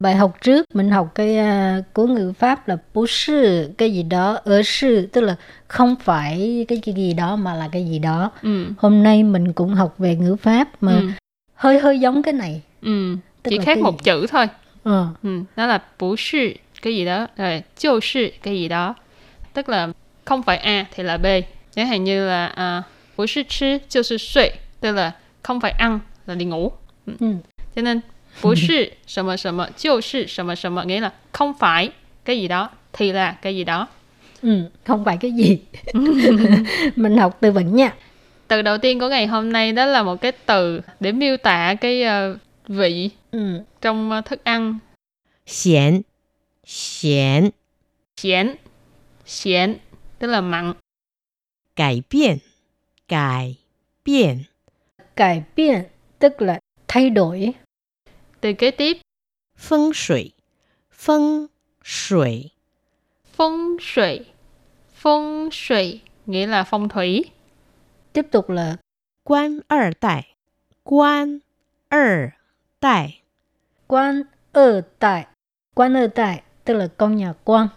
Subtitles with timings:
[0.00, 4.02] Bài học trước mình học cái uh, cố ngữ pháp là bố sư cái gì
[4.02, 5.36] đó ở sư tức là
[5.68, 8.30] không phải cái gì đó mà là cái gì đó.
[8.42, 8.66] Ừ.
[8.78, 11.08] Hôm nay mình cũng học về ngữ pháp mà Ừ.
[11.54, 12.62] hơi hơi giống cái này.
[12.82, 13.16] Ừ.
[13.42, 13.98] Tức Chỉ khác một gì?
[14.04, 14.46] chữ thôi.
[14.82, 15.40] Ờ, Ừ.
[15.56, 18.94] Đó là bú sư cái gì đó, rồi chiêu sư cái gì đó.
[19.52, 19.88] Tức là
[20.24, 21.26] không phải A thì là B.
[21.74, 22.82] Chẳng hạn như là à,
[23.16, 24.50] bú sư chứ, chiêu sư suy,
[24.80, 26.72] tức là không phải ăn là đi ngủ.
[27.20, 27.26] ừ.
[27.76, 28.00] Cho nên
[28.41, 31.91] bú sư, 什么什么,就是什么什么, nghĩa là không phải
[32.25, 33.87] cái gì đó thì là cái gì đó.
[34.41, 35.59] Ừ, không phải cái gì.
[36.95, 37.93] mình học từ vựng nha.
[38.47, 41.75] Từ đầu tiên của ngày hôm nay đó là một cái từ để miêu tả
[41.81, 43.61] cái ờ, vị Ừ.
[43.81, 44.79] trong ờ, thức ăn
[45.45, 46.01] 咸
[46.65, 47.49] 咸
[48.17, 48.55] xiển
[49.25, 49.75] xiển
[50.19, 50.73] tức là mặn
[51.75, 52.37] 改变
[53.07, 53.55] 改
[54.03, 54.37] 变
[55.15, 55.83] Cải biện
[56.19, 57.53] tức là thay đổi.
[58.43, 58.97] từ kế tiếp
[59.57, 60.31] 风水
[60.91, 61.47] 风
[61.83, 62.51] 水
[63.33, 64.25] phong thủy
[64.95, 67.23] phong thủy nghĩa là phong thủy
[68.13, 68.77] Tiếp tục là
[69.23, 70.35] 官二代
[70.83, 71.41] 官
[71.89, 72.33] 二
[72.81, 73.09] 代
[73.87, 74.23] quan
[74.53, 75.25] ở tại.
[75.75, 77.67] Quan ở tại tức là con nhà quan.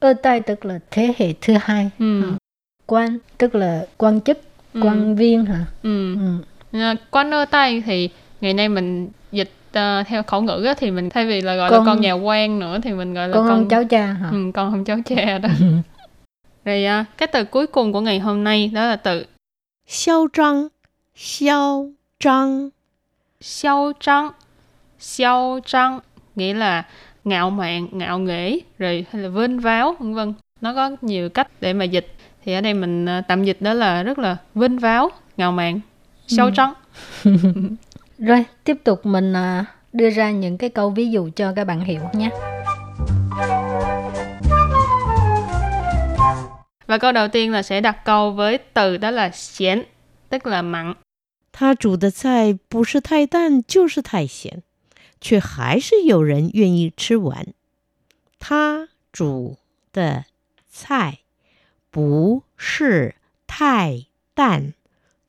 [0.00, 1.90] Ở tại tức là thế hệ thứ hai.
[1.98, 2.22] ừ.
[2.22, 2.32] Ừ.
[2.86, 4.38] Quan tức là quan chức,
[4.72, 4.80] Ừ.
[4.84, 5.66] quan viên hả?
[5.82, 6.14] ừ.
[6.72, 6.78] Ừ.
[6.78, 8.08] À, quan ơ tay thì
[8.40, 11.69] ngày nay mình dịch uh, theo khẩu ngữ á, thì mình thay vì là gọi
[11.69, 14.29] con, là con nhà quan nữa thì mình gọi là con, con cháu cha hả?
[14.31, 15.49] Ừ, con không cháu cha đó.
[16.65, 19.25] Rồi uh, cái từ cuối cùng của ngày hôm nay đó là từ
[19.87, 20.67] xiao trăng,
[21.15, 22.69] xiao trăng,
[23.41, 24.31] xiao trăng,
[24.99, 25.99] xiao trăng
[26.35, 26.83] nghĩa là
[27.23, 30.33] ngạo mạn, ngạo nghễ, rồi hay là vênh váo vân vân.
[30.61, 32.07] Nó có nhiều cách để mà dịch.
[32.45, 35.79] Thì ở đây mình à, tạm dịch đó là rất là vênh váo, ngạo mạn,
[36.27, 36.51] xiao ừ.
[36.55, 36.73] trăng.
[38.20, 41.80] Rồi, tiếp tục mình à, đưa ra những cái câu ví dụ cho các bạn
[41.80, 42.30] hiểu nhé.
[46.86, 49.82] và câu đầu tiên là sẽ đặt câu với từ đó là xiển
[50.28, 50.94] tức là mặn
[51.52, 54.62] 他煮的菜不是太淡就是太咸，
[55.20, 57.54] 却还是有人愿意吃完。
[58.38, 59.56] 他煮
[59.92, 60.26] 的
[60.68, 61.20] 菜
[61.90, 63.14] 不是
[63.46, 64.04] 太
[64.34, 64.74] 淡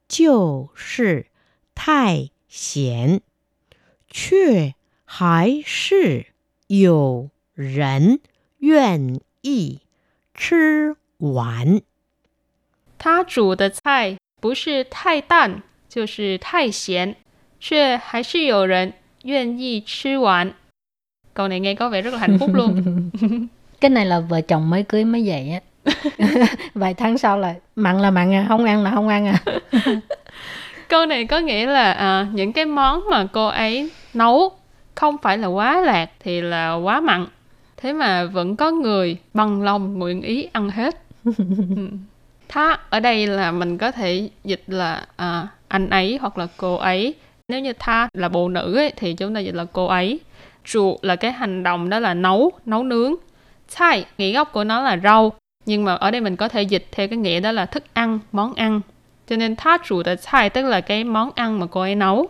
[0.09, 1.27] 就是
[1.73, 3.21] 太 咸，
[4.09, 4.73] 却
[5.05, 6.27] 还是
[6.67, 8.19] 有人
[8.59, 9.79] 愿意
[10.33, 11.81] 吃完。
[12.97, 17.15] 他煮的菜不是太淡就是太咸，
[17.59, 18.93] 却还是有人
[19.23, 20.53] 愿意吃完。
[21.33, 23.09] Câu này nghe có vẻ rất là hạnh phúc luôn.
[23.79, 25.61] Cái này là vợ chồng mới cưới mới vậy á.
[26.73, 29.43] Vài tháng sau là mặn là mặn à, không ăn là không ăn à.
[30.92, 34.52] Câu này có nghĩa là à, những cái món mà cô ấy nấu
[34.94, 37.26] không phải là quá lạc thì là quá mặn.
[37.76, 41.02] Thế mà vẫn có người bằng lòng nguyện ý ăn hết.
[41.24, 41.88] Ừ.
[42.48, 46.74] Tha ở đây là mình có thể dịch là à, anh ấy hoặc là cô
[46.74, 47.14] ấy.
[47.48, 50.20] Nếu như tha là bộ nữ ấy, thì chúng ta dịch là cô ấy.
[50.64, 53.14] Trụ là cái hành động đó là nấu, nấu nướng.
[53.68, 55.32] Chai, nghĩa gốc của nó là rau.
[55.66, 58.18] Nhưng mà ở đây mình có thể dịch theo cái nghĩa đó là thức ăn,
[58.32, 58.80] món ăn.
[59.32, 60.02] Cho nên ta chủ
[60.48, 62.28] tức là cái món ăn mà cô ấy nấu.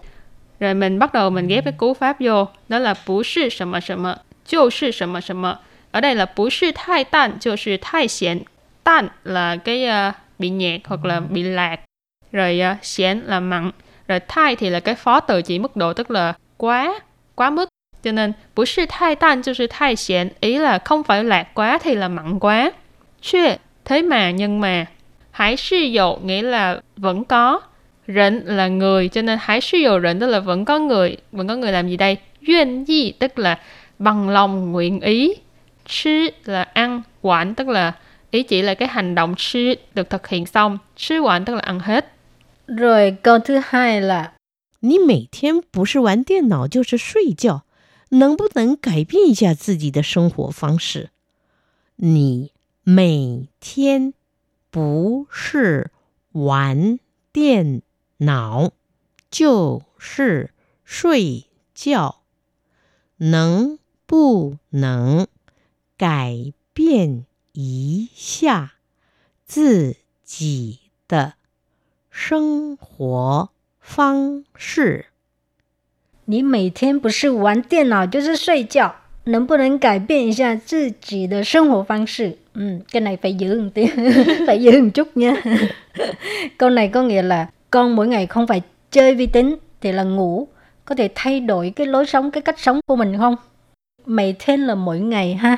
[0.60, 3.70] Rồi mình bắt đầu mình ghép cái cú pháp vô, đó là bú sư sầm
[3.70, 5.58] mờ sầm mờ, chiêu sư sầm mờ sầm mờ.
[5.91, 8.42] Ở đây là bú sư thai tàn, chiêu sư thai xiển.
[8.84, 11.80] Tàn là cái uh, bị nhạt hoặc là bị lạc.
[12.32, 13.70] Rồi ờ, uh, xiển là mặn.
[14.08, 17.00] Rồi thai thì là cái phó từ chỉ mức độ tức là quá,
[17.34, 17.68] quá mức.
[18.04, 20.28] Cho nên bú sư thai tàn, chiêu sư thai xiển.
[20.41, 22.72] Ý là không phải lạc quá thì là mặn quá.
[23.22, 24.86] Chuyện thế mà nhưng mà
[25.31, 27.61] hãy sư dụ nghĩa là vẫn có
[28.08, 31.47] rỉnh là người cho nên hãy sư dụ rỉnh tức là vẫn có người vẫn
[31.47, 33.59] có người làm gì đây duyên yi tức là
[33.99, 35.34] bằng lòng nguyện ý
[35.85, 37.93] chứ là ăn quản tức là
[38.31, 41.61] ý chỉ là cái hành động chứ được thực hiện xong chứ quản tức là
[41.61, 42.14] ăn hết
[42.67, 44.34] Rồi câu thứ hai là
[44.81, 47.64] 你每天不是玩电脑就是睡觉，
[48.09, 51.09] 能不能改变一下自己的生活方式？
[51.96, 52.52] 你
[52.84, 54.14] 每天
[54.72, 55.91] 不是
[56.33, 56.98] 玩
[57.30, 57.83] 电
[58.16, 58.72] 脑
[59.30, 62.22] 就是睡觉，
[63.19, 65.27] 能不能
[65.98, 68.77] 改变一下
[69.45, 71.34] 自己的
[72.09, 75.09] 生活方式。
[76.25, 82.37] 你每天不是玩电脑就是睡觉，能不能改变一下自己的生活方式?
[82.53, 83.87] Ừ, cái này phải giữ một tí,
[84.47, 85.35] phải giữ một chút nha.
[86.58, 88.61] Câu này có nghĩa là con mỗi ngày không phải
[88.91, 90.47] chơi vi tính thì là ngủ,
[90.85, 93.35] có thể thay đổi cái lối sống, cái cách sống của mình không?
[94.05, 95.58] 每天 là mỗi ngày ha.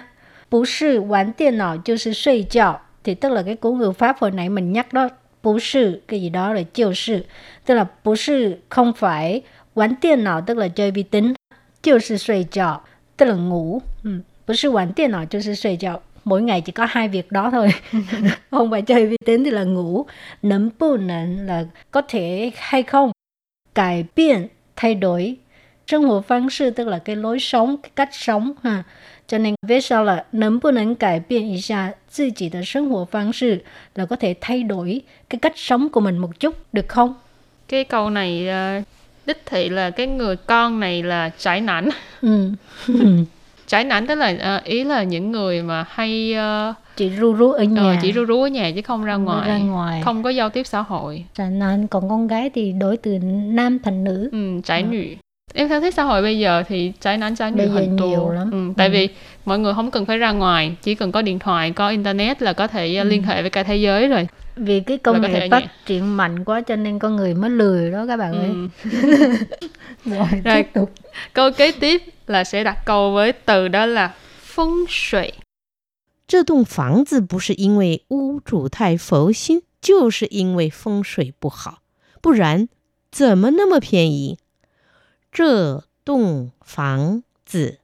[0.50, 5.09] 不是玩电脑就是睡觉 thì tức là cái cú ngữ pháp hồi nãy mình nhắc đó.
[5.41, 7.25] 不是 cái gì đó là 就是,
[7.65, 11.35] tức là 不是 không phải Quán điện não tức là chơi vi tính,
[11.81, 12.83] 就是睡觉
[13.16, 13.82] tức là ngủ.
[14.05, 14.11] Ừ.
[14.46, 15.55] bữa sư quản tiền nói cho sư
[16.25, 17.69] mỗi ngày chỉ có hai việc đó thôi.
[18.50, 20.06] Không phải chơi vi tính thì là ngủ
[20.43, 23.12] nấm bù nần là có thể hay không.
[23.75, 25.37] Cải biến thay đổi.
[25.87, 28.82] Sinh hoạt phương 式 tức là cái lối sống cái cách sống ha.
[29.26, 32.60] Cho nên về sau là nấm bù nần cải biến ý ra tự chỉ là
[32.64, 33.58] sinh hoạt phương 式
[33.94, 35.00] là có thể thay đổi
[35.31, 37.14] cái cách sống của mình một chút được không?
[37.69, 38.84] Cái câu này uh
[39.26, 41.88] đích thị là cái người con này là trải nảnh.
[42.22, 42.50] Ừ.
[43.66, 46.34] trải nảnh tức là uh, ý là những người mà hay
[46.70, 47.92] uh, chỉ ru rú ở nhà.
[47.92, 49.48] uh, chỉ ru rú ở nhà chứ không ra không ngoài.
[49.48, 50.02] ra ngoài.
[50.04, 51.24] Không có giao tiếp xã hội.
[51.34, 54.28] Trải nảnh còn con gái thì đổi từ nam thành nữ.
[54.32, 54.86] Ừ, trải ừ.
[54.90, 55.04] nữ
[55.54, 58.50] em thấy xã hội bây giờ thì trái nắng trái nữ hình nhiều lắm.
[58.50, 58.92] Ừ, tại ừ.
[58.92, 59.08] vì
[59.44, 62.52] mọi người không cần phải ra ngoài chỉ cần có điện thoại có internet là
[62.52, 63.04] có thể ừ.
[63.04, 66.61] liên hệ với cả thế giới rồi vì cái công nghệ phát triển mạnh quá
[66.61, 68.67] cho nên con người mới lười đó các bạn ơi ừ.
[70.06, 70.91] rồi, rồi tiếp tục
[71.33, 75.33] câu kế tiếp là sẽ đặt câu với từ đó là phong水
[76.27, 81.79] 这栋房子不是因为屋主太佛心，就是因为风水不好，
[82.21, 82.69] 不然
[83.11, 84.38] 怎么那么便宜？
[85.31, 87.79] 这栋房子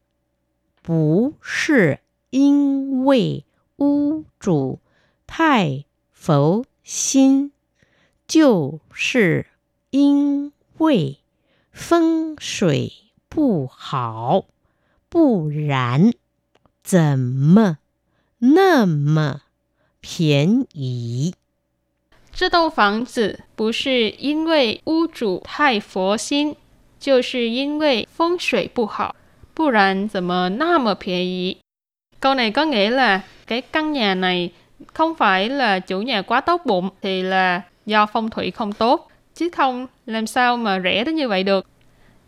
[0.83, 1.99] 不是
[2.29, 3.45] 因为
[3.77, 4.79] 屋主
[5.25, 5.85] 太
[6.19, 7.51] 佛心，
[8.27, 9.45] 就是
[9.89, 11.19] 因为
[11.71, 12.93] 风水
[13.29, 14.45] 不好，
[15.09, 16.11] 不然
[16.83, 17.77] 怎么
[18.39, 19.41] 那么
[20.01, 21.33] 便宜？
[22.31, 26.55] 这栋房子不是因为屋主太佛心，
[26.99, 29.15] 就是因为风水不好，
[29.53, 31.57] 不然怎么那么便宜？
[32.19, 34.51] Câu này có nghĩa là cái căn nhà này
[34.86, 39.10] không phải là chủ nhà quá tốt bụng thì là do phong thủy không tốt
[39.34, 41.66] chứ không làm sao mà rẻ đến như vậy được.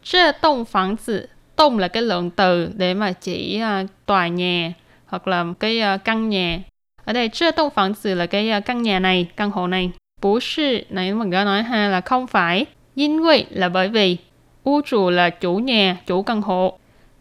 [0.02, 1.26] Chứ tông phẳng tử,
[1.56, 4.72] tông là cái lượng từ để mà chỉ uh, tòa nhà
[5.06, 6.60] hoặc là cái uh, căn nhà.
[7.04, 9.90] Ở đây chứ tông phẳng tử là cái uh, căn nhà này, căn hộ này.
[10.22, 12.66] Bố sư, nãy mình đã nói ha là không phải.
[12.94, 14.16] 因为 là bởi vì.
[14.64, 16.78] U chủ là chủ nhà, chủ căn hộ.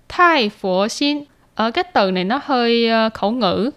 [0.10, 1.24] Thai phổ xin.
[1.56, 3.72] Ở cái từ này nó hơi uh, khẩu ngữ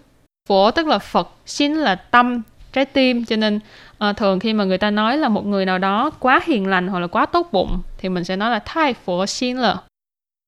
[0.49, 2.41] phổ tức là phật xin là tâm
[2.73, 3.25] trái tim.
[3.25, 3.59] Cho nên
[3.97, 6.87] à, thường khi mà người ta nói là một người nào đó quá hiền lành
[6.87, 9.77] hoặc là quá tốt bụng thì mình sẽ nói là thai phổ xin là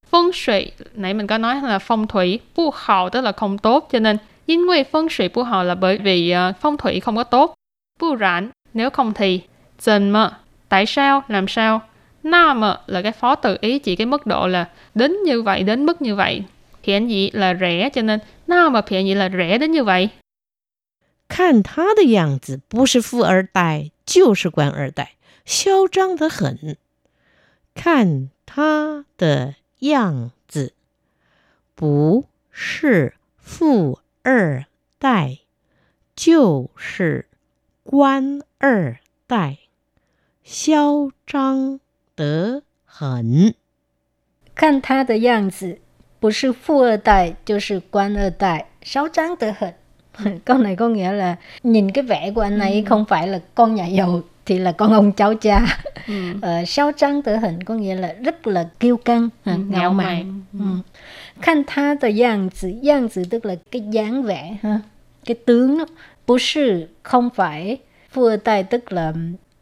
[0.09, 3.89] phong thủy nãy mình có nói là phong thủy bu hào tức là không tốt.
[3.91, 7.15] Cho nên Yin vì phong thủy bu hào là bởi vì uh, phong thủy không
[7.15, 7.53] có tốt.
[8.00, 9.41] Bu rãn nếu không thì
[9.79, 10.31] dần mơ
[10.69, 11.81] tại sao làm sao?
[12.23, 15.63] Na mơ là cái phó tự ý chỉ cái mức độ là đến như vậy
[15.63, 16.43] đến mức như vậy.
[16.87, 20.11] 便宜 là rẻ cho nên 那么便宜 là rẻ đến như vậy.
[21.28, 25.12] 看他的样子，不是富二代就是官二代，
[25.44, 26.76] 嚣张得很。
[27.75, 30.75] 看他的样子，
[31.75, 34.66] 不是富二
[34.99, 35.38] 代
[36.14, 37.26] 就是
[37.82, 39.59] 官二代，
[40.44, 41.80] 嚣张
[42.14, 43.54] 得很。
[44.54, 45.80] 看他的样子。
[46.26, 49.75] 不是富二代就是官二代, sáu tráng tự hình.
[50.44, 52.82] Câu này có nghĩa là nhìn cái vẻ của anh ấy ừ.
[52.88, 55.66] không phải là con nhà giàu thì là con ông cháu cha.
[56.09, 56.14] Ừ.
[56.42, 60.42] Ờ, sáu tráng tự hình có nghĩa là rất là kiêu căng, ừ, ngạo mạn.
[60.52, 60.64] Ừ.
[61.40, 64.80] Khanh tha tờ dạng tử, dạng tử tức là cái dáng vẻ, ha,
[65.25, 65.87] cái tướng đó.
[66.26, 67.78] Bú sư không phải,
[68.14, 69.12] 富二代 tức là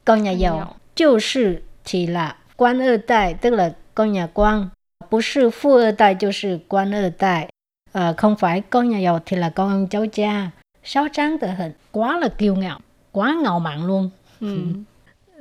[0.04, 4.68] con nhà giàu, 就是 thì là quan 二代 tức là con nhà quan
[5.08, 7.48] 不是富二代就是官二代，
[7.92, 10.50] ờ, không phải con nhà giàu thì là con ông cháu cha.
[10.84, 12.78] Sáu tráng tự hình, quá là kiêu ngạo,
[13.12, 14.10] quá ngạo mạn luôn.
[14.40, 14.58] Ừ.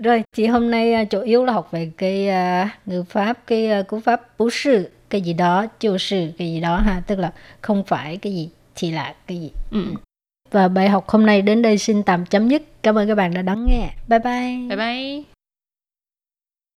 [0.03, 3.79] Rồi, chị hôm nay uh, chủ yếu là học về cái uh, ngữ pháp, cái
[3.79, 7.19] uh, cú pháp bú sư, cái gì đó, chiêu sư, cái gì đó ha, tức
[7.19, 9.51] là không phải cái gì thì là cái gì.
[9.71, 9.83] Ừ.
[10.51, 12.61] Và bài học hôm nay đến đây xin tạm chấm dứt.
[12.83, 13.89] Cảm ơn các bạn đã đón nghe.
[14.07, 14.67] Bye bye.
[14.69, 15.32] Bye bye.